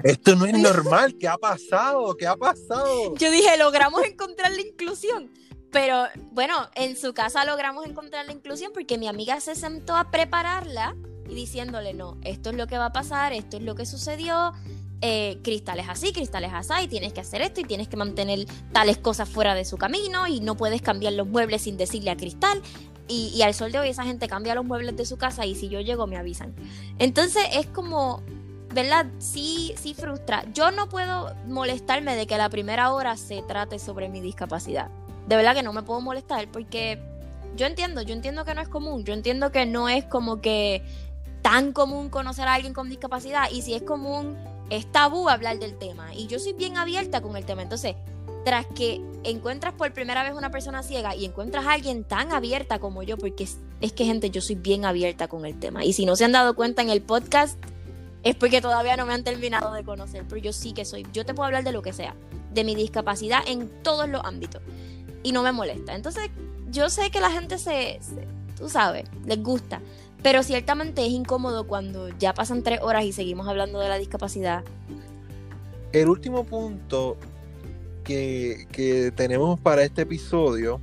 [0.03, 2.15] Esto no es normal, ¿qué ha pasado?
[2.17, 3.15] ¿Qué ha pasado?
[3.15, 5.29] Yo dije, logramos encontrar la inclusión.
[5.71, 10.09] Pero bueno, en su casa logramos encontrar la inclusión porque mi amiga se sentó a
[10.09, 10.95] prepararla
[11.29, 14.53] y diciéndole, no, esto es lo que va a pasar, esto es lo que sucedió,
[15.01, 19.29] eh, cristales así, cristales así, tienes que hacer esto y tienes que mantener tales cosas
[19.29, 22.61] fuera de su camino y no puedes cambiar los muebles sin decirle a Cristal.
[23.07, 25.55] Y, y al sol de hoy esa gente cambia los muebles de su casa y
[25.55, 26.53] si yo llego me avisan.
[26.99, 28.21] Entonces es como,
[28.73, 29.07] ¿verdad?
[29.19, 30.45] Sí, sí frustra.
[30.53, 34.89] Yo no puedo molestarme de que la primera hora se trate sobre mi discapacidad
[35.29, 36.99] de verdad que no me puedo molestar porque
[37.55, 40.83] yo entiendo, yo entiendo que no es común, yo entiendo que no es como que
[41.43, 44.35] tan común conocer a alguien con discapacidad y si es común
[44.71, 47.95] es tabú hablar del tema y yo soy bien abierta con el tema, entonces
[48.43, 52.79] tras que encuentras por primera vez una persona ciega y encuentras a alguien tan abierta
[52.79, 55.83] como yo, porque es, es, que gente, yo soy bien abierta con el tema.
[55.83, 57.59] Y si no se han dado cuenta en el podcast,
[58.23, 61.25] es porque todavía no me han terminado de conocer, pero yo sí que soy, yo
[61.25, 62.15] te puedo hablar de lo que sea,
[62.53, 64.61] de mi discapacidad en todos los ámbitos
[65.23, 65.95] y no me molesta.
[65.95, 66.29] Entonces,
[66.69, 67.99] yo sé que la gente se,
[68.57, 69.81] tú sabes, les gusta,
[70.21, 74.63] pero ciertamente es incómodo cuando ya pasan tres horas y seguimos hablando de la discapacidad.
[75.91, 77.17] El último punto
[78.03, 80.81] que, tenemos para este episodio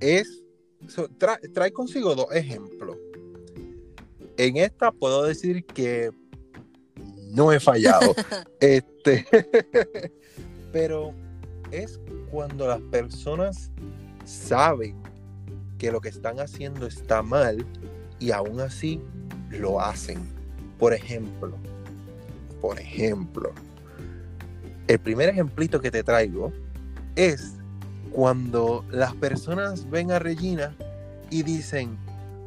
[0.00, 0.42] es,
[1.52, 2.96] trae consigo dos ejemplos.
[4.36, 6.10] En esta puedo decir que
[7.30, 8.14] no he fallado.
[8.60, 9.26] este,
[10.72, 11.14] pero
[11.70, 13.70] es cuando las personas
[14.24, 14.96] saben
[15.78, 17.66] que lo que están haciendo está mal
[18.18, 19.00] y aún así
[19.50, 20.18] lo hacen.
[20.78, 21.56] Por ejemplo,
[22.60, 23.52] por ejemplo,
[24.86, 26.52] el primer ejemplito que te traigo
[27.16, 27.54] es
[28.12, 30.74] cuando las personas ven a Regina
[31.30, 31.96] y dicen,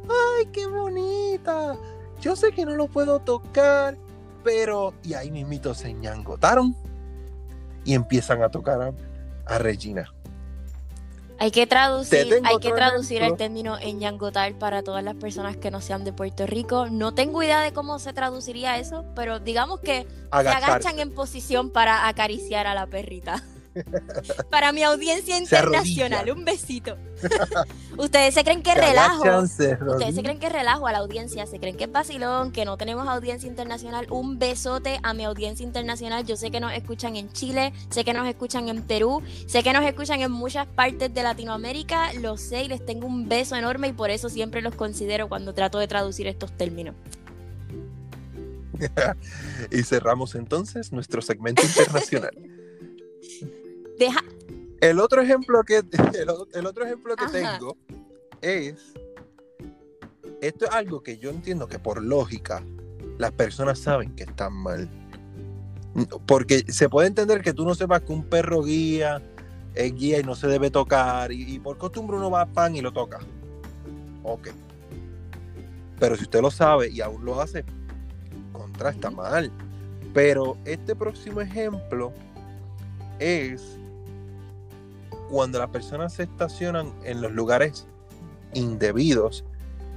[0.08, 1.76] ¡ay, qué bonita!
[2.20, 3.96] Yo sé que no lo puedo tocar,
[4.42, 4.94] pero...
[5.02, 6.74] Y ahí mismito se ñangotaron
[7.84, 8.92] y empiezan a tocar a,
[9.46, 10.12] a Regina.
[11.38, 15.70] Hay que traducir, hay que traducir el término en yangotar para todas las personas que
[15.70, 16.86] no sean de Puerto Rico.
[16.88, 21.70] No tengo idea de cómo se traduciría eso, pero digamos que se agachan en posición
[21.70, 23.44] para acariciar a la perrita.
[24.50, 26.96] Para mi audiencia internacional, un besito.
[27.98, 29.22] Ustedes se creen que relajo.
[29.40, 32.76] Ustedes se creen que relajo a la audiencia, se creen que es vacilón, que no
[32.76, 34.06] tenemos audiencia internacional.
[34.10, 36.24] Un besote a mi audiencia internacional.
[36.24, 39.72] Yo sé que nos escuchan en Chile, sé que nos escuchan en Perú, sé que
[39.72, 42.12] nos escuchan en muchas partes de Latinoamérica.
[42.14, 45.54] Lo sé y les tengo un beso enorme y por eso siempre los considero cuando
[45.54, 46.94] trato de traducir estos términos.
[49.70, 52.32] y cerramos entonces nuestro segmento internacional.
[53.98, 54.22] Deja.
[54.80, 55.78] El otro ejemplo que,
[56.54, 57.76] el, otro ejemplo que tengo
[58.40, 58.92] es.
[60.42, 62.62] Esto es algo que yo entiendo que por lógica
[63.18, 64.88] las personas saben que están mal.
[66.26, 69.22] Porque se puede entender que tú no sepas que un perro guía,
[69.74, 71.32] es guía y no se debe tocar.
[71.32, 73.20] Y, por costumbre uno va a pan y lo toca.
[74.22, 74.48] Ok.
[75.98, 77.64] Pero si usted lo sabe y aún lo hace,
[78.52, 79.50] contra está mal.
[80.12, 82.12] Pero este próximo ejemplo
[83.18, 83.78] es
[85.30, 87.86] cuando las personas se estacionan en los lugares
[88.54, 89.44] indebidos,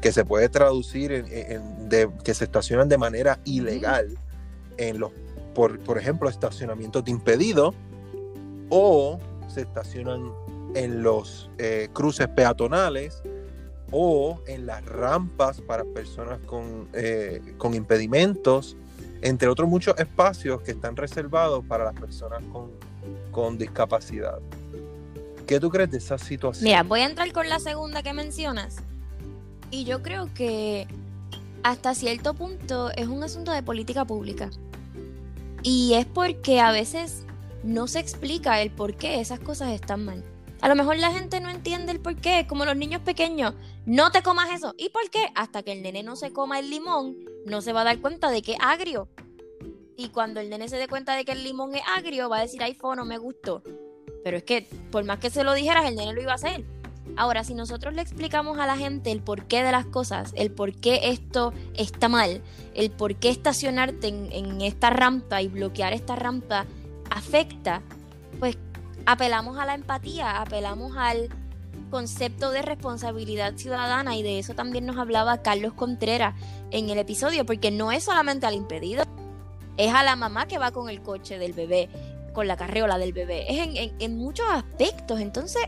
[0.01, 1.89] que se puede traducir en,
[2.23, 4.17] que se estacionan de manera ilegal
[4.77, 5.11] en los,
[5.53, 7.73] por, por ejemplo, estacionamientos de impedido,
[8.69, 10.31] o se estacionan
[10.75, 13.21] en los eh, cruces peatonales
[13.91, 18.77] o en las rampas para personas con, eh, con impedimentos,
[19.21, 22.69] entre otros muchos espacios que están reservados para las personas con,
[23.31, 24.39] con discapacidad.
[25.49, 26.63] ¿Qué tú crees de esa situación?
[26.63, 28.75] Mira, voy a entrar con la segunda que mencionas.
[29.71, 30.85] Y yo creo que
[31.63, 34.51] hasta cierto punto es un asunto de política pública.
[35.63, 37.25] Y es porque a veces
[37.63, 40.23] no se explica el por qué esas cosas están mal.
[40.62, 43.55] A lo mejor la gente no entiende el por qué, como los niños pequeños.
[43.88, 44.75] No te comas eso.
[44.77, 45.31] ¿Y por qué?
[45.33, 48.29] Hasta que el nene no se coma el limón, no se va a dar cuenta
[48.29, 49.09] de que es agrio.
[49.97, 52.41] Y cuando el nene se dé cuenta de que el limón es agrio, va a
[52.41, 53.63] decir, ay, no me gustó.
[54.23, 56.63] Pero es que por más que se lo dijeras, el nene lo iba a hacer.
[57.15, 60.73] Ahora, si nosotros le explicamos a la gente el porqué de las cosas, el por
[60.73, 62.41] qué esto está mal,
[62.75, 66.65] el por qué estacionarte en, esta rampa y bloquear esta rampa
[67.10, 67.82] afecta,
[68.39, 68.58] pues
[69.05, 71.29] apelamos a la empatía, apelamos al
[71.89, 76.36] concepto de responsabilidad ciudadana y de eso también nos hablaba Carlos Contreras
[76.71, 79.03] en el episodio, porque no es solamente al impedido,
[79.77, 81.89] es a la mamá que va con el coche del bebé,
[82.47, 85.62] la carreola del bebé, es en muchos aspectos, entonces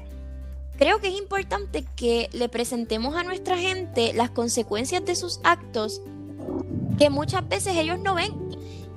[0.77, 6.01] creo que es importante que le presentemos a nuestra gente las consecuencias de sus actos
[6.97, 8.31] que muchas veces ellos no ven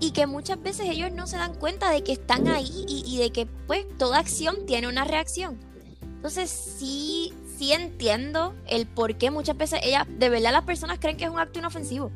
[0.01, 3.31] y que muchas veces ellos no se dan cuenta de que están ahí y, de
[3.33, 5.59] que pues toda acción tiene una reacción.
[6.03, 11.17] Entonces sí, sí entiendo el por qué muchas veces ellas, de verdad las personas creen
[11.17, 12.11] que es un acto inofensivo.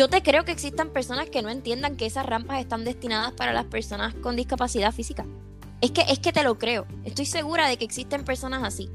[0.00, 3.52] Yo te creo que existan personas que no entiendan que esas rampas están destinadas para
[3.52, 5.26] las personas con discapacidad física.
[5.82, 6.86] Es que, es que te lo creo.
[7.04, 8.88] Estoy segura de que existen personas así.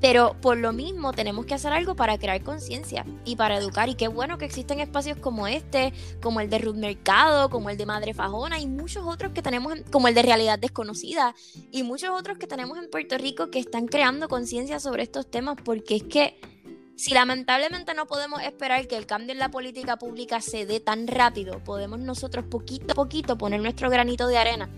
[0.00, 3.90] Pero por lo mismo tenemos que hacer algo para crear conciencia y para educar.
[3.90, 7.76] Y qué bueno que existen espacios como este, como el de Ruth Mercado, como el
[7.76, 11.34] de Madre Fajona y muchos otros que tenemos, como el de Realidad Desconocida
[11.70, 15.56] y muchos otros que tenemos en Puerto Rico que están creando conciencia sobre estos temas
[15.62, 16.40] porque es que
[17.00, 21.06] si lamentablemente no podemos esperar que el cambio en la política pública se dé tan
[21.06, 24.68] rápido, podemos nosotros poquito a poquito poner nuestro granito de arena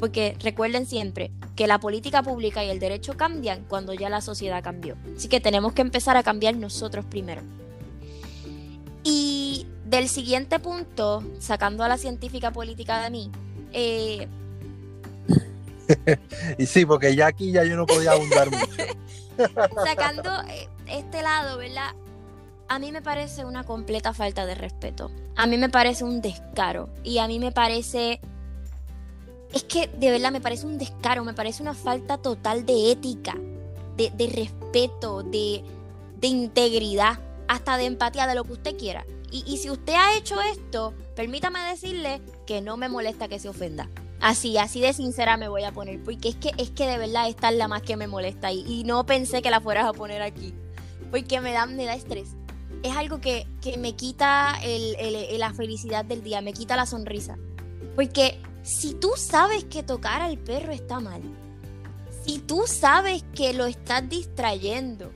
[0.00, 4.60] porque recuerden siempre que la política pública y el derecho cambian cuando ya la sociedad
[4.62, 4.96] cambió.
[5.16, 7.42] Así que tenemos que empezar a cambiar nosotros primero.
[9.04, 13.30] Y del siguiente punto, sacando a la científica política de mí,
[13.72, 14.26] eh,
[16.58, 18.82] y sí, porque ya aquí ya yo no podía abundar mucho.
[19.84, 21.94] Sacando eh, este lado, ¿verdad?
[22.68, 25.10] A mí me parece una completa falta de respeto.
[25.36, 26.90] A mí me parece un descaro.
[27.02, 28.20] Y a mí me parece
[29.52, 33.36] es que de verdad me parece un descaro, me parece una falta total de ética,
[33.96, 35.64] de, respeto, de,
[36.22, 39.04] integridad, hasta de empatía, de lo que usted quiera.
[39.30, 43.90] Y, si usted ha hecho esto, permítame decirle que no me molesta que se ofenda.
[44.20, 47.28] Así, así de sincera me voy a poner, porque es que, es que de verdad
[47.28, 50.22] esta es la más que me molesta y, no pensé que la fueras a poner
[50.22, 50.54] aquí,
[51.10, 52.30] porque me da, me da estrés.
[52.82, 53.46] Es algo que,
[53.78, 54.58] me quita
[55.32, 57.36] la felicidad del día, me quita la sonrisa.
[57.94, 61.22] Porque si tú sabes que tocar al perro está mal,
[62.24, 65.10] si tú sabes que lo estás distrayendo,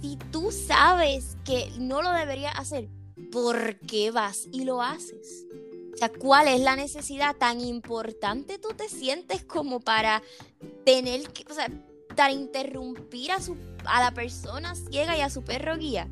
[0.00, 2.88] si tú sabes que no lo deberías hacer,
[3.30, 5.46] ¿por qué vas y lo haces?
[5.92, 10.22] O sea, ¿cuál es la necesidad tan importante tú te sientes como para
[10.84, 11.68] tener que, o sea,
[12.30, 16.08] interrumpir a, su, a la persona ciega y a su perro guía?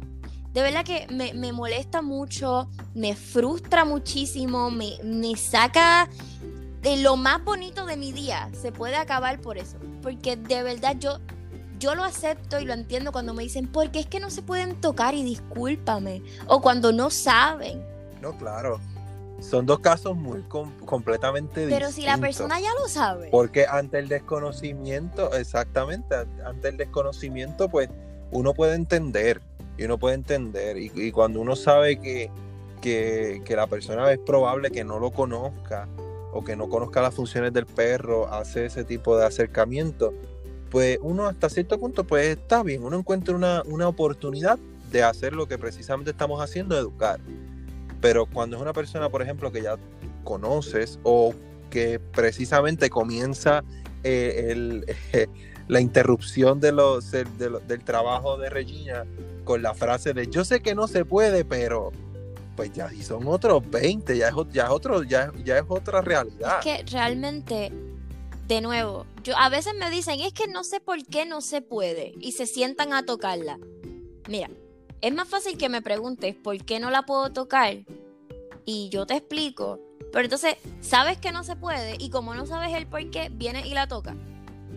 [0.53, 6.09] De verdad que me, molesta mucho, me frustra muchísimo, me, me saca
[6.87, 9.77] de lo más bonito de mi día se puede acabar por eso.
[10.03, 11.19] Porque de verdad yo,
[11.81, 14.81] yo lo acepto y lo entiendo cuando me dicen, porque es que no se pueden
[14.81, 16.23] tocar y discúlpame.
[16.47, 17.85] O cuando no saben.
[18.23, 18.81] No, claro.
[19.41, 21.79] Son dos casos muy completamente distintos.
[21.79, 23.29] Pero si la persona ya lo sabe.
[23.31, 27.89] Porque ante el desconocimiento, exactamente, ante el desconocimiento, pues
[28.31, 29.41] uno puede entender.
[29.79, 30.79] Y uno puede entender.
[30.79, 32.31] Y, cuando uno sabe que,
[32.81, 35.87] que, que la persona es probable que no lo conozca
[36.33, 40.15] o que no conozca las funciones del perro, hace ese tipo de acercamiento,
[40.71, 44.59] pues uno hasta cierto punto pues está bien, uno encuentra una, una oportunidad
[44.91, 47.21] de hacer lo que precisamente estamos haciendo, educar.
[48.01, 49.77] Pero cuando es una persona, por ejemplo, que ya
[50.25, 51.35] conoces o
[51.71, 53.65] que precisamente comienza
[54.05, 54.85] eh, el,
[55.69, 59.05] la interrupción de los, del trabajo de Regina
[59.45, 61.93] con la frase de yo sé que no se puede, pero
[62.57, 66.59] pues ya si son otros 20, ya es, ya otro, ya, ya es otra realidad.
[66.59, 67.71] Es que realmente,
[68.47, 71.61] de nuevo, yo a veces me dicen, es que no sé por qué no se
[71.61, 73.59] puede, y se sientan a tocarla.
[74.29, 74.49] Mira,
[75.07, 77.77] es más fácil que me preguntes por qué no la puedo tocar,
[78.65, 79.79] y yo te explico.
[80.13, 83.67] Pero entonces, sabes que no se puede, y como no sabes el por qué, vienes
[83.67, 84.17] y la toca.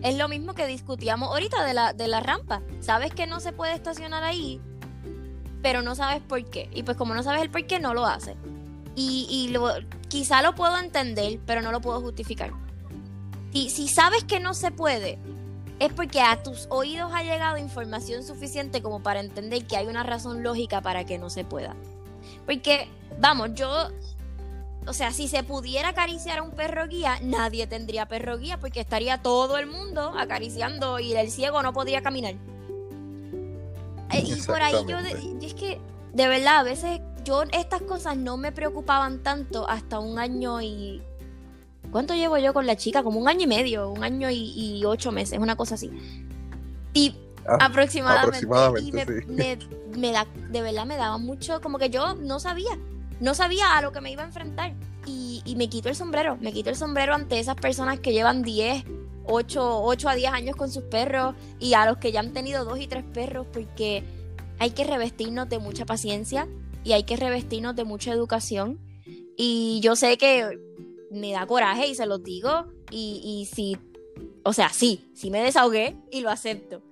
[0.04, 2.62] Es lo mismo que discutíamos ahorita de la, de la rampa.
[2.78, 4.60] Sabes que no se puede estacionar ahí,
[5.62, 6.70] pero no sabes por qué.
[6.72, 8.36] Y pues como no sabes el por qué, no lo haces.
[8.94, 9.52] Y, y
[10.06, 12.52] quizá lo puedo entender, pero no lo puedo justificar.
[13.52, 15.18] Y si sabes que no se puede,
[15.80, 20.02] es porque a tus oídos ha llegado información suficiente como para entender que hay una
[20.02, 21.74] razón lógica para que no se pueda.
[22.44, 22.86] Porque,
[23.18, 23.88] vamos, yo,
[24.86, 28.80] o sea, si se pudiera acariciar a un perro guía, nadie tendría perro guía porque
[28.80, 32.34] estaría todo el mundo acariciando y el ciego no podría caminar.
[34.12, 35.80] Eh, y por ahí yo, es que
[36.12, 41.02] de verdad a veces yo estas cosas no me preocupaban tanto hasta un año y...
[41.90, 43.02] ¿Cuánto llevo yo con la chica?
[43.02, 45.90] Como un año y medio, un año y, ocho meses, una cosa así.
[46.94, 47.14] Y
[47.46, 48.46] ah, aproximadamente,
[49.96, 52.78] me, da, de verdad me daba mucho, como que yo no sabía,
[53.20, 54.74] no sabía a lo que me iba a enfrentar.
[55.06, 58.42] Y, y me quito el sombrero, me quito el sombrero ante esas personas que llevan
[58.42, 58.84] 10,
[59.26, 62.64] 8, 8 a 10 años con sus perros y a los que ya han tenido
[62.64, 64.04] dos y tres perros, porque
[64.58, 66.46] hay que revestirnos de mucha paciencia
[66.84, 68.78] y hay que revestirnos de mucha educación.
[69.36, 70.58] Y yo sé que
[71.10, 72.66] me da coraje y se lo digo.
[72.90, 73.76] Y, y si,
[74.44, 76.82] o sea, sí, sí me desahogué y lo acepto.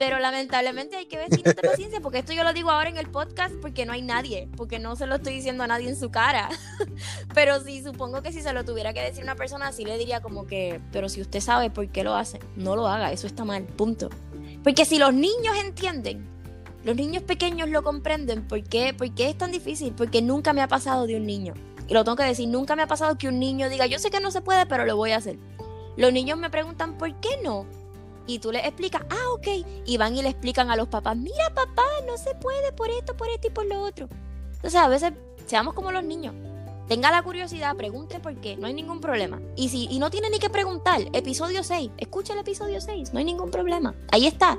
[0.00, 3.10] Pero lamentablemente hay que vestirnos de paciencia, porque esto yo lo digo ahora en el
[3.10, 6.10] podcast porque no hay nadie, porque no se lo estoy diciendo a nadie en su
[6.10, 6.48] cara.
[7.34, 10.22] pero sí, supongo que si se lo tuviera que decir una persona, así le diría
[10.22, 13.44] como que, pero si usted sabe por qué lo hace, no lo haga, eso está
[13.44, 14.08] mal, punto.
[14.64, 16.26] Porque si los niños entienden,
[16.82, 18.94] los niños pequeños lo comprenden, ¿por qué?
[18.94, 19.92] ¿por qué es tan difícil?
[19.94, 21.52] Porque nunca me ha pasado de un niño.
[21.90, 24.10] Y lo tengo que decir, nunca me ha pasado que un niño diga, yo sé
[24.10, 25.36] que no se puede, pero lo voy a hacer.
[25.98, 27.66] Los niños me preguntan, ¿por qué no?
[28.26, 29.48] y tú le explicas, ah, ok,
[29.86, 33.16] y van y le explican a los papás, mira papá, no se puede por esto,
[33.16, 34.08] por esto y por lo otro.
[34.54, 35.12] Entonces a veces
[35.46, 36.34] seamos como los niños.
[36.88, 39.40] Tenga la curiosidad, pregunte por qué, no hay ningún problema.
[39.56, 43.18] Y si y no tiene ni que preguntar, episodio 6, escucha el episodio 6, no
[43.18, 43.94] hay ningún problema.
[44.10, 44.58] Ahí está.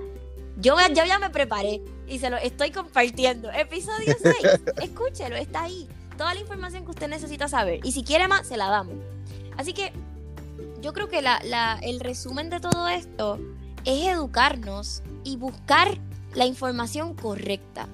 [0.57, 3.49] Yo ya, ya me preparé y se lo estoy compartiendo.
[3.51, 4.35] Episodio 6,
[4.81, 5.87] escúchelo, está ahí.
[6.21, 7.79] Toda la información que usted necesita saber.
[7.83, 8.93] Y si quiere más, se la damos.
[9.57, 9.91] Así que
[10.79, 13.39] yo creo que la, el resumen de todo esto
[13.85, 15.97] es educarnos y buscar
[16.35, 17.87] la información correcta.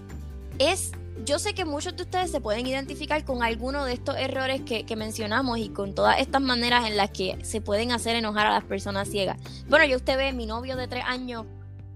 [0.60, 0.92] Es,
[1.24, 4.96] yo sé que muchos de ustedes se pueden identificar con alguno de estos errores que,
[4.98, 8.66] mencionamos y con todas estas maneras en las que se pueden hacer enojar a las
[8.66, 9.38] personas ciegas.
[9.70, 11.46] Bueno, yo usted ve mi novio de tres años,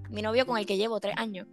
[0.09, 1.45] mi novio con el que llevo tres años,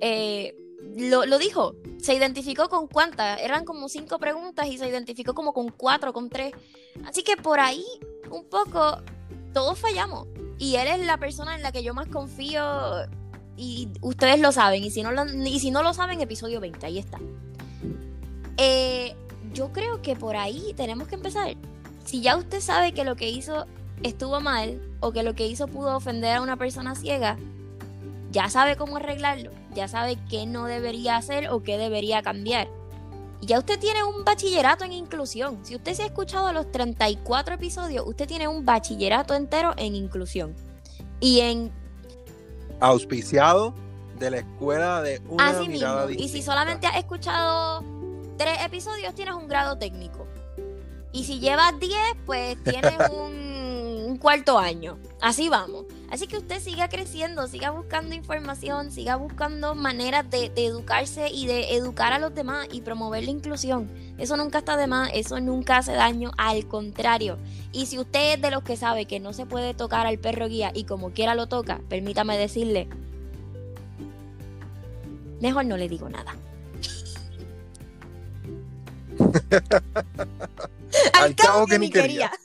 [0.00, 0.54] eh,
[0.96, 5.52] lo, lo, dijo, se identificó con cuántas, eran como cinco preguntas y se identificó como
[5.52, 6.52] con cuatro, con tres.
[7.04, 7.84] Así que por ahí
[8.30, 8.98] un poco
[9.52, 10.26] todos fallamos.
[10.58, 12.62] Y él es la persona en la que yo más confío
[13.56, 14.84] y ustedes lo saben.
[14.84, 17.18] Y si no lo, si no lo saben, episodio 20, ahí está.
[18.56, 19.14] Eh,
[19.52, 21.56] yo creo que por ahí tenemos que empezar.
[22.04, 23.66] Si ya usted sabe que lo que hizo
[24.02, 27.38] estuvo mal o que lo que hizo pudo ofender a una persona ciega,
[28.30, 32.68] ya sabe cómo arreglarlo, ya sabe qué no debería hacer o qué debería cambiar.
[33.40, 35.58] Y ya usted tiene un bachillerato en inclusión.
[35.64, 40.54] Si usted se ha escuchado los 34 episodios, usted tiene un bachillerato entero en inclusión.
[41.20, 41.72] Y en...
[42.80, 43.74] Auspiciado
[44.18, 46.10] de la escuela de una Así mismo.
[46.10, 47.82] Y si solamente has escuchado
[48.36, 50.26] tres episodios, tienes un grado técnico.
[51.12, 51.94] Y si llevas 10,
[52.26, 53.50] pues tienes un
[54.20, 54.98] cuarto año.
[55.20, 55.86] Así vamos.
[56.10, 61.74] Así que usted siga creciendo, siga buscando información, siga buscando maneras de, educarse y de
[61.74, 63.90] educar a los demás y promover la inclusión.
[64.18, 67.38] Eso nunca está de más, eso nunca hace daño, al contrario.
[67.72, 70.48] Y si usted es de los que sabe que no se puede tocar al perro
[70.48, 72.88] guía y como quiera lo toca, permítame decirle,
[75.40, 76.36] mejor no le digo nada.
[81.20, 82.32] al, cabo, que, ni quería.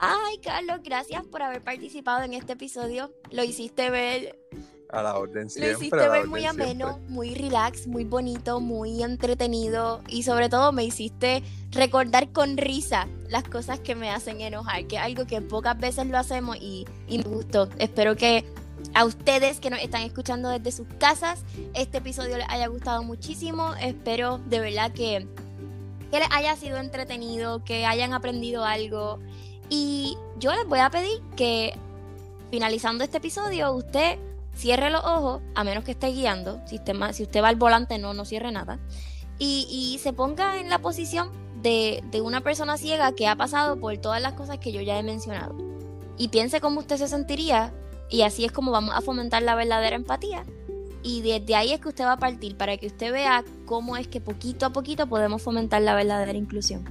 [0.00, 3.12] Ay, Carlos, gracias por haber participado en este episodio.
[3.30, 4.38] Lo hiciste ver.
[4.90, 5.72] A la orden siempre.
[5.72, 10.00] Lo hiciste ver muy ameno, muy relax, muy bonito, muy entretenido.
[10.06, 11.42] Y sobre todo me hiciste
[11.72, 16.06] recordar con risa las cosas que me hacen enojar, que es algo que pocas veces
[16.06, 17.68] lo hacemos y, me gustó.
[17.78, 18.44] Espero que
[18.94, 21.42] a ustedes que nos están escuchando desde sus casas,
[21.74, 23.74] este episodio les haya gustado muchísimo.
[23.74, 25.26] Espero de verdad que,
[26.12, 29.18] que les haya sido entretenido, que hayan aprendido algo
[29.70, 31.76] y yo les voy a pedir que
[32.50, 34.18] finalizando este episodio usted
[34.54, 37.98] cierre los ojos, a menos que esté guiando, si usted, si usted va al volante
[37.98, 38.78] no, no cierre nada,
[39.38, 41.30] y, se ponga en la posición
[41.62, 44.98] de, de una persona ciega que ha pasado por todas las cosas que yo ya
[44.98, 45.54] he mencionado.
[46.16, 47.72] Y piense cómo usted se sentiría
[48.10, 50.44] y así es como vamos a fomentar la verdadera empatía.
[51.04, 54.08] Y desde ahí es que usted va a partir para que usted vea cómo es
[54.08, 56.84] que poquito a poquito podemos fomentar la verdadera inclusión.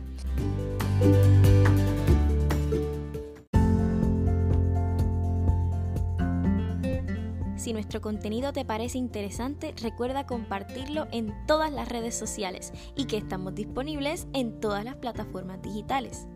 [7.68, 13.18] Si nuestro contenido te parece interesante, recuerda compartirlo en todas las redes sociales y que
[13.18, 16.28] estamos disponibles en todas las plataformas digitales.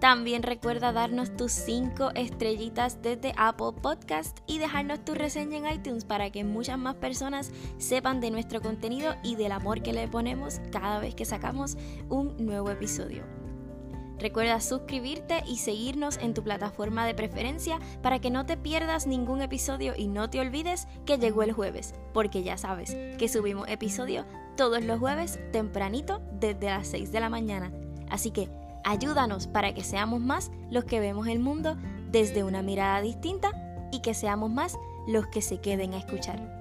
[0.00, 6.06] También recuerda darnos tus 5 estrellitas desde Apple Podcast y dejarnos tu reseña en iTunes
[6.06, 10.62] para que muchas más personas sepan de nuestro contenido y del amor que le ponemos
[10.72, 11.76] cada vez que sacamos
[12.08, 13.37] un nuevo episodio.
[14.18, 19.42] Recuerda suscribirte y seguirnos en tu plataforma de preferencia para que no te pierdas ningún
[19.42, 24.24] episodio y no te olvides que llegó el jueves, porque ya sabes que subimos episodio
[24.56, 27.70] todos los jueves tempranito desde las 6 de la mañana.
[28.10, 28.48] Así que
[28.84, 31.76] ayúdanos para que seamos más los que vemos el mundo
[32.10, 33.52] desde una mirada distinta
[33.92, 36.58] y que seamos más los que se queden a escuchar.